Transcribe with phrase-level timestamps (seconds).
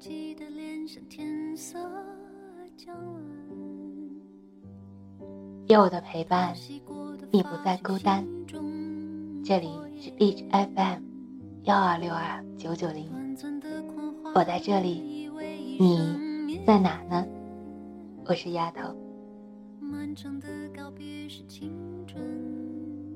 [0.00, 1.78] 记得脸上天色
[2.74, 3.22] 将晚，
[5.68, 6.54] 有我的陪伴，
[7.30, 8.26] 你不再孤单。
[9.44, 9.68] 这里
[10.00, 11.02] 是 H FM
[11.64, 13.36] 幺二六二九九零，
[14.34, 15.28] 我在这里，
[15.78, 17.26] 你在哪呢？
[18.24, 18.96] 我是丫头。
[19.80, 21.76] 漫长的告别是青
[22.06, 22.24] 春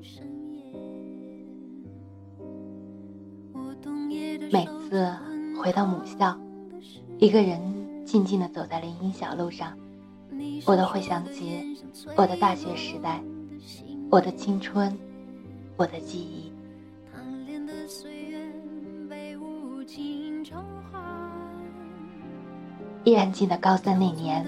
[0.03, 0.61] 深夜，
[3.53, 5.11] 我冬夜的每次
[5.59, 6.39] 回到母校，
[7.17, 7.59] 一个人
[8.05, 9.75] 静静地走在林荫小路上，
[10.65, 11.77] 我都会想起
[12.17, 13.23] 我的大学时代，
[14.11, 14.95] 我的青春，
[15.77, 16.51] 我的记忆。
[23.05, 24.45] 依然记得高三那年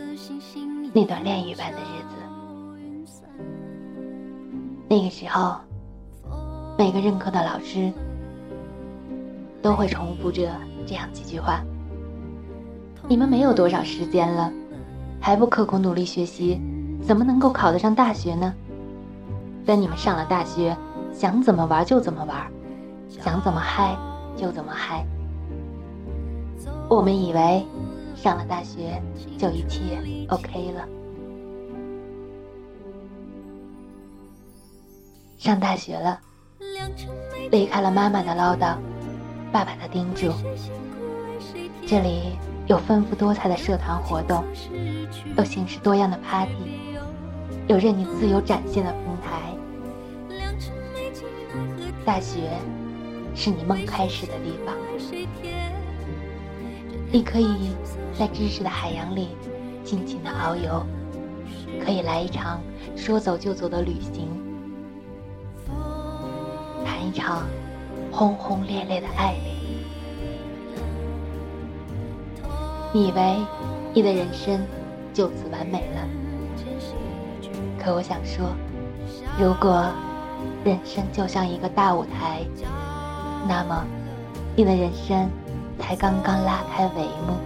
[0.94, 2.16] 那段炼狱般的日子。
[4.90, 5.58] 那个时候，
[6.78, 7.94] 每个任课的老师
[9.62, 10.52] 都会重复着
[10.86, 11.64] 这样几句话
[13.08, 14.52] ：“你们没有多少时间了，
[15.22, 16.62] 还不刻苦努力学习，
[17.02, 18.54] 怎么能够考得上大学呢？
[19.66, 20.76] 等你们上了大学，
[21.14, 22.52] 想怎么玩就怎么玩，
[23.10, 23.98] 想怎么嗨
[24.36, 25.06] 就怎么嗨。”
[26.90, 27.66] 我们以为
[28.16, 29.02] 上了大学
[29.38, 30.00] 就一切
[30.30, 30.86] OK 了。
[35.38, 36.20] 上大学了，
[37.52, 38.76] 离开了妈妈的唠叨，
[39.52, 40.32] 爸爸的叮嘱。
[41.86, 42.38] 这里
[42.68, 44.44] 有丰富多彩的社团活动，
[45.38, 46.52] 有形式多样的 party，
[47.68, 49.56] 有任你自由展现的平台。
[52.06, 52.50] 大学
[53.34, 54.76] 是你梦开始的地方，
[57.10, 57.72] 你可以
[58.18, 59.30] 在知识的海洋里
[59.84, 60.86] 尽情的遨游，
[61.86, 62.62] 可以来一场
[62.98, 64.28] 说走就走的旅行。
[66.86, 67.48] 谈一场
[68.12, 69.57] 轰轰烈烈的爱恋，
[72.98, 73.38] 你以为
[73.94, 74.60] 你的人生
[75.14, 76.02] 就此完美了？
[77.78, 78.50] 可我想说，
[79.40, 79.86] 如果
[80.66, 82.44] 人生就像一个大舞台，
[83.48, 83.86] 那么
[84.56, 85.30] 你的人生
[85.78, 87.38] 才刚刚拉开帷幕。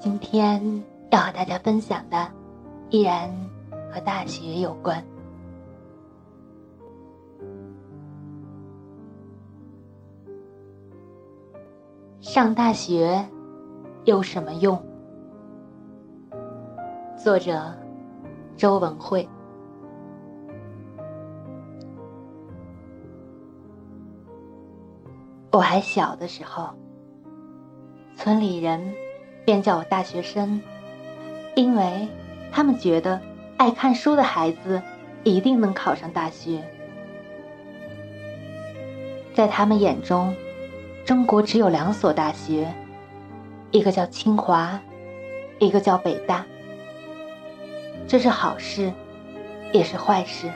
[0.00, 2.28] 今天要和大家分享的，
[2.90, 3.30] 依然
[3.96, 5.02] 和大学有关。
[12.20, 13.26] 上大学
[14.04, 14.78] 有什么用？
[17.16, 17.72] 作者
[18.54, 19.26] 周文慧。
[25.52, 26.68] 我还小的时候，
[28.14, 28.78] 村里人。
[29.46, 30.60] 便叫我大学生，
[31.54, 32.08] 因为
[32.50, 33.20] 他们觉得
[33.56, 34.82] 爱看书的孩子
[35.24, 36.62] 一定能考上大学。
[39.34, 40.34] 在他们眼中，
[41.04, 42.72] 中国只有两所大学，
[43.70, 44.78] 一个叫清华，
[45.58, 46.44] 一个叫北大。
[48.06, 48.92] 这是好事，
[49.72, 50.48] 也是坏事。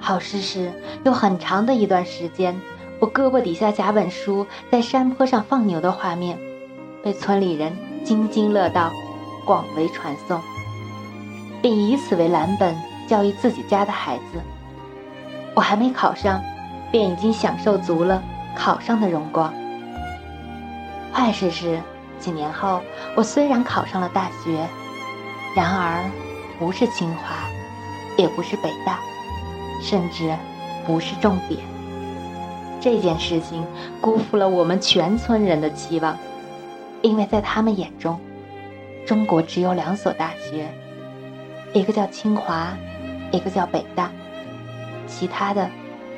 [0.00, 0.72] 好事是
[1.04, 2.60] 有很长的一段时间，
[2.98, 6.38] 我胳膊底下夹本书，在山坡上放牛的画面。
[7.02, 7.74] 被村里人
[8.04, 8.92] 津津乐道，
[9.46, 10.40] 广为传颂，
[11.62, 12.74] 并以此为蓝本
[13.06, 14.40] 教育自己家的孩子。
[15.54, 16.42] 我还没考上，
[16.90, 18.22] 便已经享受足了
[18.56, 19.52] 考上的荣光。
[21.12, 21.80] 坏事是，
[22.18, 22.80] 几年后
[23.16, 24.66] 我虽然考上了大学，
[25.56, 26.04] 然而
[26.58, 27.34] 不是清华，
[28.16, 29.00] 也不是北大，
[29.82, 30.32] 甚至
[30.86, 31.60] 不是重点。
[32.80, 33.66] 这件事情
[34.00, 36.16] 辜负了我们全村人的期望。
[37.02, 38.20] 因为在他们眼中，
[39.06, 40.68] 中国只有两所大学，
[41.72, 42.76] 一个叫清华，
[43.30, 44.10] 一个叫北大，
[45.06, 45.68] 其他的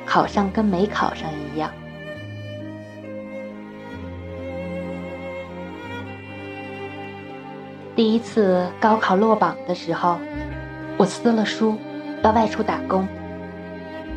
[0.05, 1.69] 考上跟没考上一样。
[7.95, 10.17] 第一次高考落榜的时候，
[10.97, 11.77] 我撕了书，
[12.23, 13.07] 要外出打工。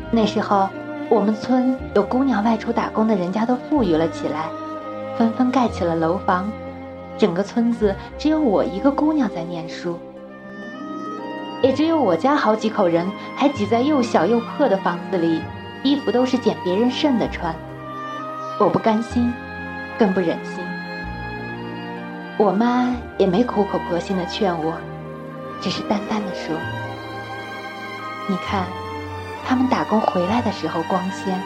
[0.09, 0.67] 那时候，
[1.07, 4.45] 我们村有姑娘外出打工的人家都富裕了起来。
[5.15, 6.51] 纷纷盖起了楼房，
[7.17, 9.99] 整个村子只有我一个姑娘在念书，
[11.61, 15.41] 也只有我家好几口人还挤在又小又破的房子里，
[15.83, 17.55] 衣服都是捡别人剩的穿。
[18.59, 19.33] 我不甘心，
[19.97, 20.63] 更不忍心。
[22.37, 24.73] 我妈也没苦口婆心的劝我，
[25.59, 26.55] 只是淡淡的说
[28.29, 28.65] ：“你看，
[29.43, 31.39] 他们打工回来的时候光鲜，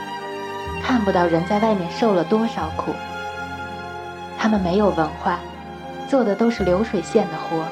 [0.84, 2.92] 看不到人在外面受了多少苦。”
[4.38, 5.40] 他们没有文化，
[6.10, 7.64] 做的都是流水线的活，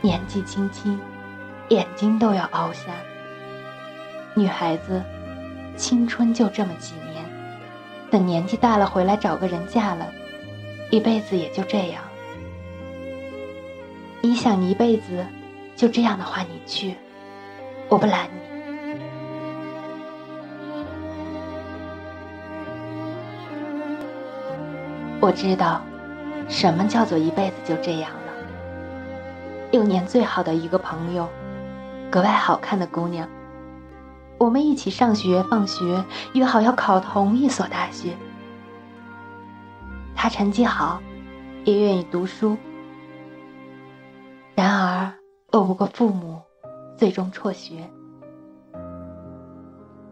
[0.00, 1.00] 年纪轻轻，
[1.72, 2.92] 眼睛都要凹下。
[4.34, 5.02] 女孩子，
[5.74, 7.24] 青春就这么几年，
[8.10, 10.06] 等年纪大了回来找个人嫁了，
[10.90, 12.02] 一辈子也就这样。
[14.20, 15.24] 你想一辈子
[15.74, 16.94] 就这样的话，你去，
[17.88, 18.42] 我不拦你。
[25.22, 25.80] 我知道，
[26.50, 28.18] 什么叫做一辈子就这样了。
[29.70, 31.26] 六年最好的一个朋友，
[32.12, 33.26] 格外好看的姑娘。
[34.36, 36.04] 我们一起上学放学，
[36.34, 38.14] 约好要考同一所大学。
[40.14, 41.00] 她成绩好，
[41.64, 42.54] 也愿意读书。
[44.54, 45.10] 然而，
[45.52, 46.38] 拗不过父母，
[46.98, 47.88] 最终辍学。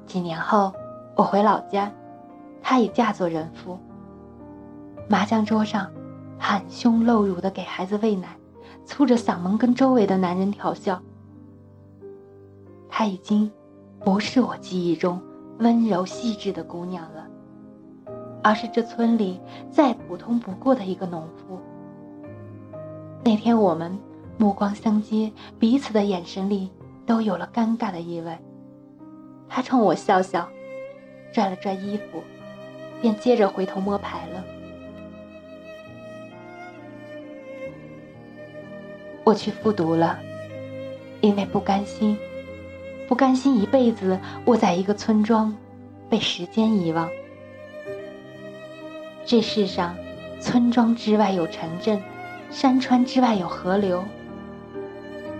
[0.06, 0.72] 几年后，
[1.14, 1.92] 我回老家，
[2.62, 3.78] 她已嫁作人妇。
[5.06, 5.86] 麻将桌上，
[6.40, 8.28] 袒胸露乳的给孩子喂奶，
[8.86, 10.98] 粗着嗓门跟周围的男人调笑。
[12.90, 13.50] 她已经
[14.04, 15.20] 不是我记忆中
[15.58, 17.26] 温柔细致的姑娘了，
[18.42, 19.40] 而是这村里
[19.70, 21.58] 再普通不过的一个农妇。
[23.24, 23.96] 那天我们
[24.36, 26.70] 目光相接，彼此的眼神里
[27.06, 28.36] 都有了尴尬的意味。
[29.48, 30.48] 她冲我笑笑，
[31.32, 32.22] 拽了拽衣服，
[33.00, 34.44] 便接着回头摸牌了。
[39.22, 40.18] 我去复读了，
[41.20, 42.16] 因为不甘心，
[43.10, 45.52] 不甘心一辈子窝在一个村庄，
[46.08, 47.08] 被时间遗忘。
[49.26, 49.96] 这世上，
[50.40, 52.00] 村庄之外有城镇，
[52.52, 54.04] 山川之外有河流。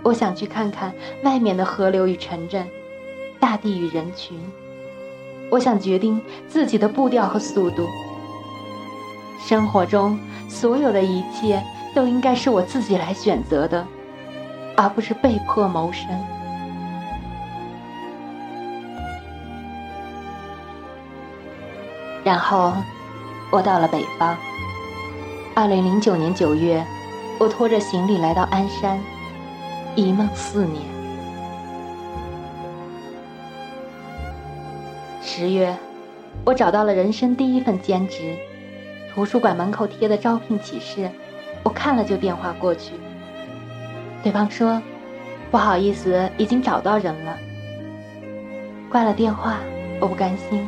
[0.03, 2.67] 我想去看看外面的河流与城镇，
[3.39, 4.37] 大地与人群。
[5.49, 7.87] 我想决定自己的步调和速度。
[9.39, 10.19] 生活中
[10.49, 11.63] 所有的一切。
[11.93, 13.85] 都应该是我自己来选择的，
[14.77, 16.07] 而不是被迫谋生。
[22.31, 22.73] 然后，
[23.51, 24.37] 我到了北方。
[25.53, 26.81] 二零零九年九月，
[27.37, 28.97] 我拖着行李来到鞍山，
[29.97, 30.81] 一梦四年。
[35.21, 35.75] 十月，
[36.45, 38.37] 我找到了人生第一份兼职，
[39.13, 41.11] 图书馆门口贴的招聘启事。
[41.63, 42.93] 我看了就电话过去，
[44.23, 44.81] 对方说
[45.51, 47.37] ：“不好意思，已经找到人了。”
[48.89, 49.57] 挂了电话，
[49.99, 50.65] 我不甘心，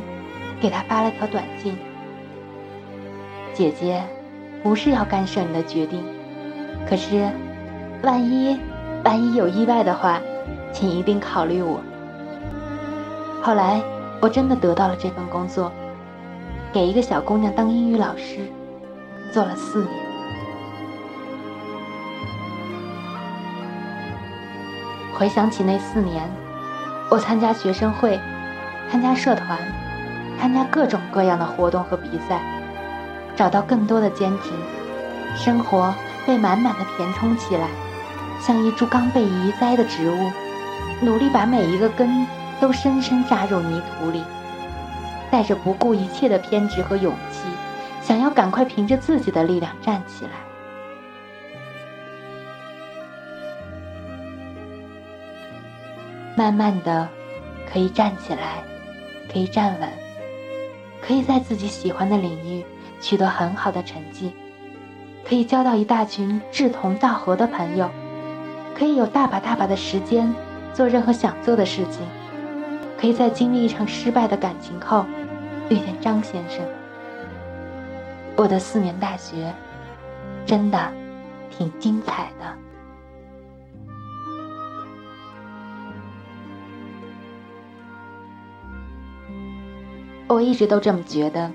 [0.63, 1.77] 给他发了条短信
[3.53, 4.01] ：“姐姐，
[4.63, 6.01] 不是要干涉你的决定，
[6.89, 7.29] 可是，
[8.01, 8.57] 万一
[9.03, 10.21] 万一有意外的话，
[10.71, 11.81] 请一定考虑我。”
[13.43, 13.81] 后来
[14.21, 15.69] 我真的得到了这份工作，
[16.71, 18.49] 给一个小姑娘当英语老师，
[19.33, 19.91] 做了四年。
[25.13, 26.23] 回想起那四年，
[27.09, 28.17] 我参加学生会，
[28.89, 29.59] 参加社团，
[30.39, 32.41] 参加各种各样的活动和比赛，
[33.35, 34.51] 找到更多的兼职，
[35.35, 35.93] 生活
[36.25, 37.67] 被满满的填充起来，
[38.41, 40.31] 像一株刚被移栽的植物，
[41.01, 42.27] 努力把每一个根
[42.59, 44.23] 都深深扎入泥土里，
[45.31, 47.47] 带着不顾一切的偏执和勇气，
[48.01, 50.31] 想要赶快凭着自己的力量站起来。
[56.35, 57.07] 慢慢的，
[57.71, 58.63] 可以站起来，
[59.31, 59.89] 可以站稳，
[61.05, 62.63] 可以在自己喜欢的领域
[63.01, 64.31] 取得很好的成绩，
[65.27, 67.89] 可以交到一大群志同道合的朋友，
[68.73, 70.33] 可以有大把大把的时间
[70.73, 72.07] 做任何想做的事情，
[72.97, 75.05] 可以在经历一场失败的感情后
[75.69, 76.61] 遇见张先生。
[78.37, 79.53] 我的四年大学，
[80.45, 80.91] 真的
[81.51, 82.45] 挺精彩的。
[90.33, 91.51] 我一直都这么觉得，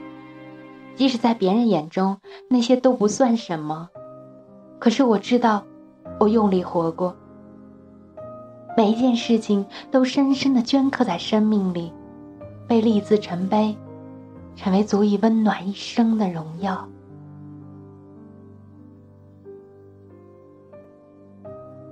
[0.94, 2.16] 即使在别人眼中
[2.48, 3.88] 那些都不算什么，
[4.78, 5.64] 可是我知道，
[6.20, 7.16] 我用力活过，
[8.76, 11.92] 每一件事情都深深的镌刻在生命里，
[12.68, 13.76] 被立字成碑，
[14.54, 16.88] 成为足以温暖一生的荣耀。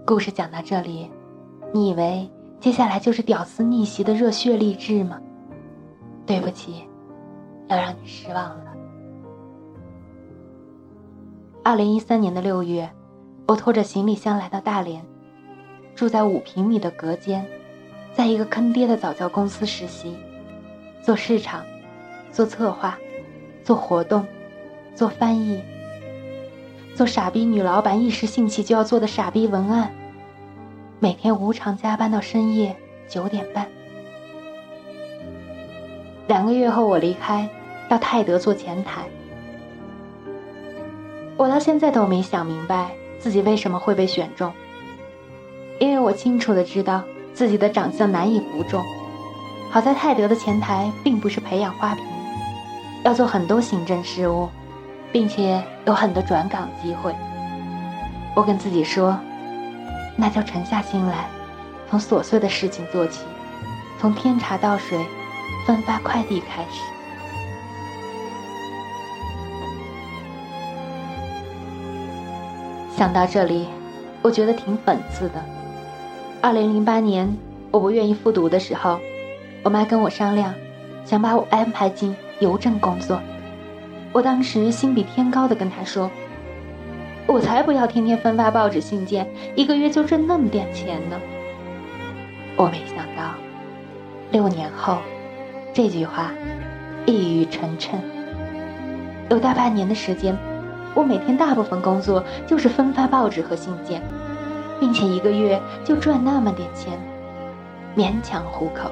[0.06, 1.10] 故事讲到这里，
[1.74, 5.20] 你以为接下来就是屌丝逆袭的热血励志吗？
[6.26, 6.82] 对不起，
[7.68, 8.72] 要让你失望了。
[11.62, 12.90] 二零一三年的六月，
[13.46, 15.04] 我拖着行李箱来到大连，
[15.94, 17.46] 住在五平米的隔间，
[18.12, 20.16] 在一个坑爹的早教公司实习，
[21.00, 21.64] 做市场，
[22.32, 22.98] 做策划，
[23.62, 24.26] 做活动，
[24.94, 25.62] 做翻译，
[26.94, 29.92] 做傻逼女老板一时兴起就要做的傻逼文案，
[30.98, 32.74] 每天无偿加班到深夜
[33.08, 33.68] 九点半。
[36.26, 37.48] 两个月后，我离开，
[37.88, 39.02] 到泰德做前台。
[41.36, 42.90] 我到现在都没想明白
[43.20, 44.52] 自己为什么会被选中，
[45.78, 47.02] 因为我清楚的知道
[47.32, 48.82] 自己的长相难以服众。
[49.70, 52.04] 好在泰德的前台并不是培养花瓶，
[53.04, 54.48] 要做很多行政事务，
[55.12, 57.14] 并且有很多转岗机会。
[58.34, 59.16] 我跟自己说，
[60.16, 61.28] 那就沉下心来，
[61.88, 63.20] 从琐碎的事情做起，
[64.00, 64.98] 从添茶倒水、
[65.66, 66.80] 分发快递开始。
[72.96, 73.66] 想到这里，
[74.22, 75.44] 我觉得挺讽刺的。
[76.40, 77.36] 二零零八年，
[77.70, 78.98] 我不愿意复读的时候。
[79.62, 80.54] 我妈跟我商量，
[81.04, 83.20] 想把我安排进邮政工作。
[84.12, 86.08] 我当时心比天高的跟她说
[87.26, 91.20] ：“我才不要天天分发报纸信件，一个月就挣那么点钱呢。”
[92.56, 93.34] 我没想到，
[94.30, 94.98] 六年后，
[95.76, 96.30] 这句话
[97.04, 97.96] 一语成谶。
[99.28, 100.34] 有大半年的时间，
[100.94, 104.00] 我每天大部分工作就是分发报纸和信件，
[104.80, 106.98] 并且一个月就赚那么点钱，
[107.94, 108.90] 勉强糊口。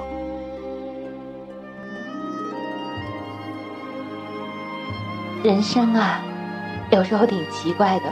[5.42, 6.20] 人生啊，
[6.90, 8.04] 有时候挺奇怪的。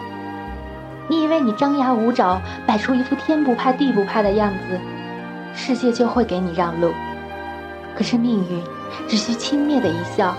[1.10, 4.80] 你以为你张牙舞爪，摆出一副天不怕地不怕的样子，
[5.52, 6.90] 世界就会给你让路。
[7.96, 8.62] 可是命运
[9.08, 10.34] 只需轻蔑的一笑，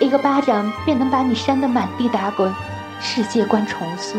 [0.00, 2.52] 一个巴掌便能把你扇得满地打滚，
[3.00, 4.18] 世界观重塑。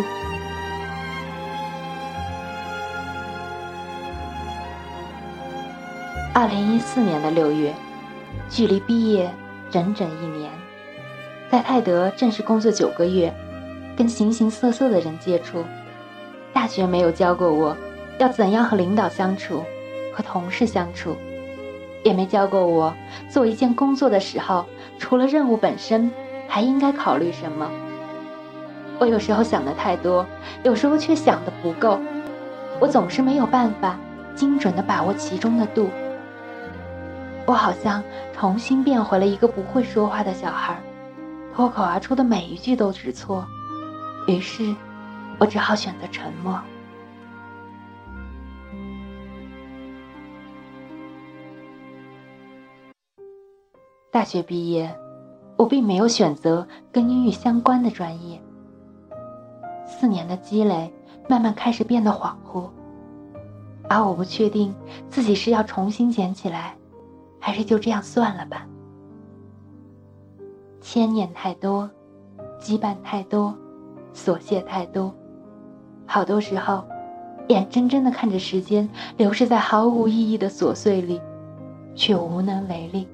[6.33, 7.73] 二零一四年的六月，
[8.49, 9.29] 距离毕业
[9.69, 10.49] 整整一年。
[11.51, 13.33] 在泰德正式工作九个月，
[13.97, 15.65] 跟形形色色的人接触，
[16.53, 17.75] 大学没有教过我
[18.17, 19.65] 要怎样和领导相处，
[20.13, 21.17] 和同事相处，
[22.03, 22.93] 也没教过我
[23.29, 24.65] 做一件工作的时候，
[24.97, 26.11] 除了任务本身，
[26.47, 27.69] 还应该考虑什么。
[28.99, 30.25] 我有时候想的太多，
[30.63, 31.99] 有时候却想的不够，
[32.79, 33.97] 我总是没有办法
[34.35, 35.89] 精准的把握其中的度。
[37.45, 38.03] 我好像
[38.33, 40.79] 重新变回了一个不会说话的小孩。
[41.53, 43.45] 脱口而出的每一句都是错，
[44.27, 44.73] 于是，
[45.37, 46.57] 我只好选择沉默。
[54.11, 54.93] 大学毕业，
[55.55, 58.41] 我并没有选择跟英语相关的专业。
[59.85, 60.93] 四年的积累，
[61.29, 62.69] 慢慢开始变得恍惚，
[63.87, 64.75] 而我不确定
[65.09, 66.75] 自己是要重新捡起来，
[67.39, 68.67] 还是就这样算了吧。
[70.81, 71.89] 牵念太多，
[72.59, 73.55] 羁绊太多，
[74.13, 75.15] 琐屑太多，
[76.05, 76.83] 好多时候，
[77.47, 81.21] 眼睁睁的看着时间流逝在毫无意义的琐碎里，
[81.95, 83.07] 却无能为力。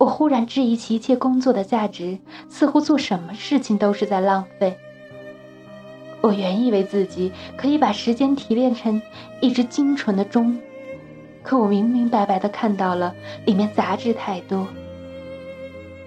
[0.00, 4.74] 我忽然质疑起一切工作的价值，似乎做什么事情都是在浪费。
[6.22, 9.00] 我原以为自己可以把时间提炼成
[9.42, 10.58] 一只精纯的钟，
[11.42, 13.14] 可我明明白白的看到了
[13.44, 14.66] 里面杂质太多。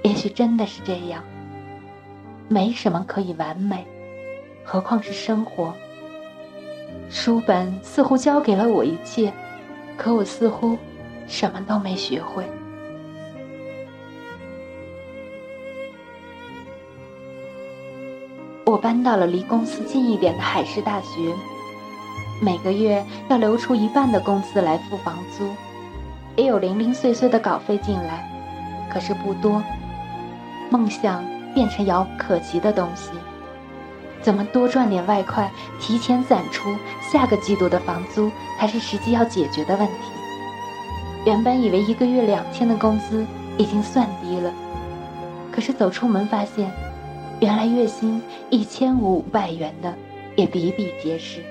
[0.02, 1.24] 也许真的是这样，
[2.48, 3.86] 没什么可以完美，
[4.64, 5.72] 何况是生活。
[7.12, 9.32] 书本似乎教给了我一切，
[9.96, 10.76] 可我似乎
[11.28, 12.44] 什么都没学会。
[18.74, 21.32] 我搬到了离公司近一点的海事大学，
[22.42, 25.48] 每个月要留出一半的工资来付房租，
[26.36, 28.28] 也有零零碎碎的稿费进来，
[28.92, 29.62] 可是不多。
[30.72, 33.12] 梦想变成遥不可及的东西，
[34.24, 39.94] 怎么多赚点外快，提前攒出下个季度的房租，才是实际要解决的问题。
[41.28, 43.24] 原本以为一个月两千的工资
[43.56, 44.52] 已经算低了，
[45.52, 46.72] 可是走出门发现，
[47.44, 49.94] 原来月薪一千五百元的
[50.38, 51.42] 也比比皆是。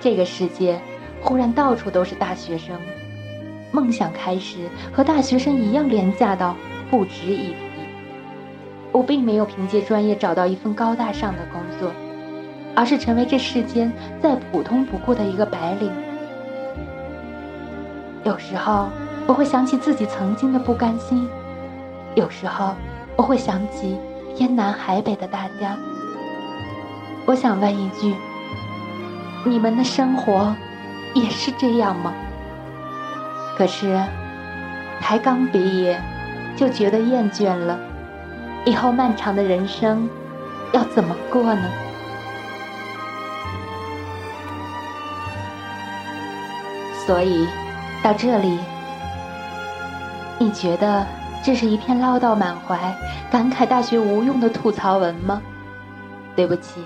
[0.00, 0.80] 这个世界
[1.20, 2.78] 忽然到处都是大学生。
[3.72, 4.58] 梦想开始
[4.92, 6.54] 和大学生一样廉价到
[6.92, 7.56] 不值一提。
[8.92, 11.90] 我并没有凭借专业找到一份高大上的工作，
[12.76, 15.90] 而是成为这世间再普通不过的一个白领。
[18.22, 18.88] 有时候
[19.26, 21.28] 我会想起自己曾经的不甘心，
[22.14, 22.74] 有时候
[23.16, 23.98] 我会想起
[24.36, 25.76] 天南海北的大家。
[27.26, 28.14] 我想问一句：
[29.44, 30.54] 你们的生活
[31.12, 32.12] 也是这样吗？
[33.58, 34.00] 可是，
[35.00, 36.00] 才刚毕业，
[36.56, 37.76] 就觉得厌倦了。
[38.64, 40.08] 以后漫长的人生，
[40.72, 41.68] 要怎么过呢？
[47.04, 47.48] 所以，
[48.02, 48.58] 到这里，
[50.46, 51.04] 你觉得
[51.42, 52.96] 这是一篇唠叨满怀、
[53.32, 55.42] 感慨大学无用的吐槽文吗？
[56.36, 56.80] 对不起，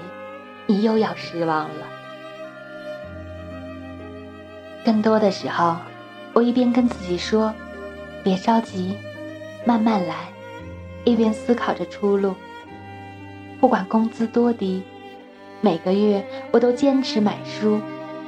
[0.66, 1.86] 你又要失望了。
[4.82, 5.76] 更多的时候，
[6.32, 7.52] 我一边跟自己说
[8.24, 8.96] ：“别着急，
[9.66, 10.14] 慢慢来”，
[11.04, 12.34] 一边思考着出路。
[13.60, 14.82] 不管工资多低，
[15.60, 17.78] 每个月我都坚持买书，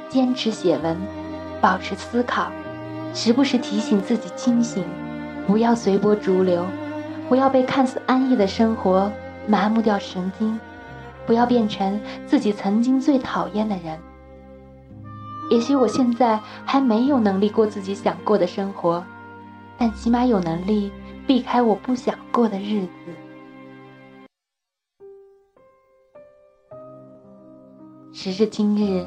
[0.09, 0.95] 坚持写文。
[1.59, 2.51] 保持思考，
[3.15, 4.83] 时不时提醒自己清醒，
[5.47, 6.65] 不要随波逐流，
[7.29, 9.11] 不要被看似安逸的生活
[9.47, 10.59] 麻木掉神经，
[11.25, 13.99] 不要变成自己曾经最讨厌的人。
[15.51, 19.03] 也许我现在还没有能力过自己想过的生活，
[19.77, 20.91] 但起码有能力
[21.27, 22.89] 避开我不想过的日子。
[28.11, 29.05] 时至今日。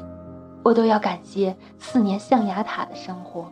[0.63, 3.49] 我都要感谢四年象牙塔的生活。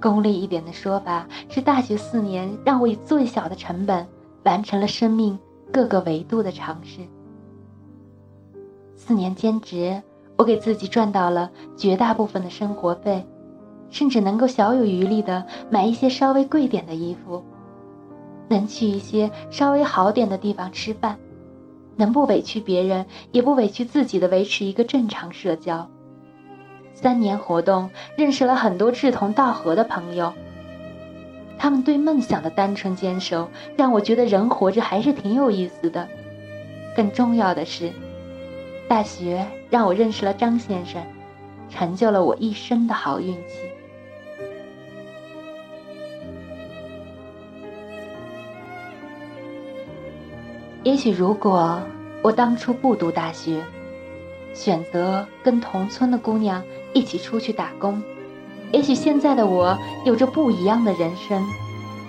[0.00, 4.06] 功利一点的说法是，大学四年让我以最小的成本
[4.44, 5.38] 完成了生命
[5.72, 7.00] 各个维度的尝试。
[8.94, 10.02] 四年兼职，
[10.36, 13.24] 我给自己赚到了绝大部分的生活费，
[13.90, 17.42] 甚至能够小有余力的买一些稍微贵点的衣服，
[18.48, 21.18] 能去一些稍微好点的地方吃饭，
[21.96, 25.88] 能不委屈别人也不委屈自己的维持一个正常社交。
[26.98, 30.32] 三年活动，认识了很多志同道合的朋友。
[31.58, 36.08] 他们对梦想的单纯坚守，让我觉得人活着还是挺有意思的。
[36.96, 37.92] 更重要的是，
[38.88, 41.02] 大学让我认识了张先生，
[41.68, 43.70] 成就了我一生的好运气。
[50.82, 51.78] 也许，如果
[52.22, 53.62] 我当初不读大学，
[54.54, 56.62] 选择跟同村的姑娘
[56.96, 58.02] 一起出去打工，
[58.72, 61.44] 也许现在的我有着不一样的人生，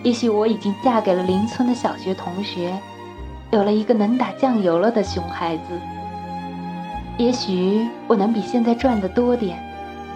[0.01, 2.73] 也许我已经嫁给了邻村的小学同学，
[3.51, 5.63] 有了一个能打酱油了的熊孩子。
[7.17, 9.61] 也许我能比现在赚的多点，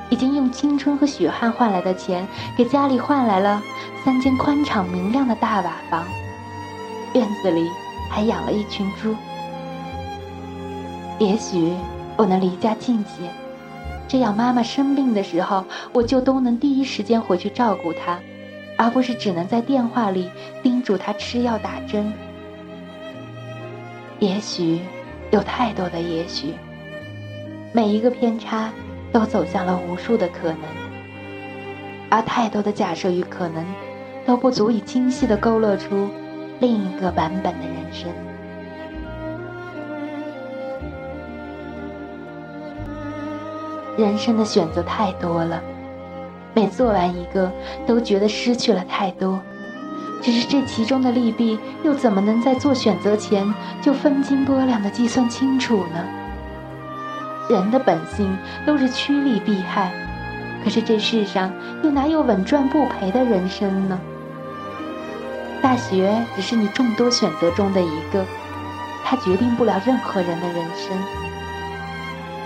[0.09, 3.61] 已经用青春和血汗换来的钱，给家里换来了
[4.05, 6.05] 三间宽敞明亮的大瓦房，
[7.13, 7.67] 院子里
[8.09, 9.13] 还养了一群猪。
[11.19, 11.73] 也许。
[12.17, 13.23] 我能离家近些，
[14.11, 18.19] 这样妈妈生病的时候，我就都能第一时间回去照顾她，
[18.75, 20.29] 而不是只能在电话里
[20.61, 22.11] 叮嘱她吃药打针。
[24.19, 24.81] 也许，
[25.29, 26.55] 有太多的也许，
[27.71, 28.69] 每一个偏差
[29.13, 30.59] 都走向了无数的可能，
[32.09, 33.65] 而太多的假设与可能，
[34.25, 36.09] 都不足以清晰地勾勒出
[36.59, 38.11] 另一个版本的人生。
[43.97, 45.61] 人生的选择太多了，
[46.53, 47.51] 每做完一个，
[47.85, 49.39] 都觉得失去了太多。
[50.21, 53.51] 只是这其中的利弊，又怎么能在做选择前
[53.81, 56.05] 就分斤拨两的计算清楚呢？
[57.49, 59.91] 人的本性都是趋利避害，
[60.63, 61.51] 可是这世上
[61.83, 63.99] 又哪有稳赚不赔的人生呢？
[65.61, 68.23] 大学只是你众多选择中的一个，
[69.03, 71.30] 它决定不了任何人的人生。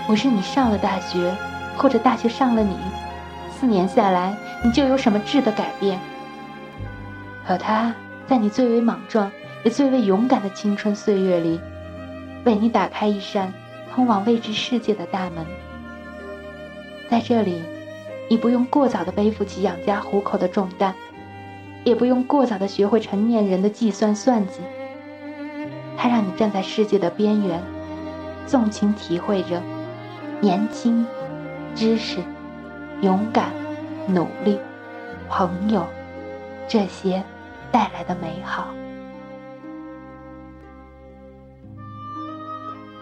[0.06, 1.34] 不是你上了大学，
[1.76, 2.76] 或者大学上了你，
[3.50, 5.98] 四年下来你就有什么质的改变？
[7.44, 7.94] 可他
[8.26, 9.30] 在你最为莽撞
[9.64, 11.60] 也最为勇敢的青春岁月里，
[12.44, 13.52] 为你打开一扇
[13.92, 15.44] 通往未知世界的大门。
[17.10, 17.62] 在这里，
[18.28, 20.94] 你不用过早的背负起养家糊口的重担，
[21.84, 24.60] 也不用过早的学会成年人的计算算计。
[25.96, 27.60] 他让你站在世界的边缘，
[28.46, 29.60] 纵情体会着。
[30.40, 31.04] 年轻、
[31.74, 32.18] 知识、
[33.00, 33.50] 勇敢、
[34.06, 34.58] 努力、
[35.28, 35.84] 朋友，
[36.68, 37.22] 这些
[37.72, 38.68] 带来的美好，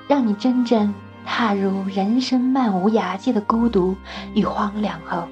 [0.09, 0.94] 让你真正
[1.27, 3.97] 踏入人生漫无涯际的孤独
[4.35, 5.25] 与荒凉后，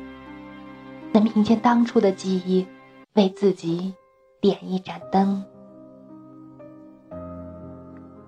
[1.12, 2.66] 能凭借当初的记忆，
[3.14, 3.94] 为自己
[4.40, 5.44] 点一盏灯，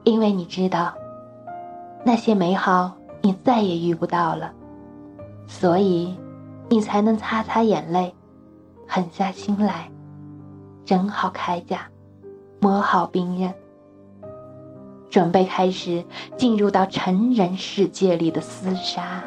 [0.05, 0.95] 因为你知道，
[2.05, 2.97] 那些美好。
[3.25, 4.53] 你再也遇不到了，
[5.47, 6.15] 所以
[6.69, 8.15] 你才能擦擦眼泪，
[8.87, 9.91] 狠下心来，
[10.85, 11.89] 整好铠甲，
[12.61, 13.55] 磨好兵刃，
[15.09, 16.05] 准备开始
[16.37, 19.25] 进入到成人世界里的厮杀。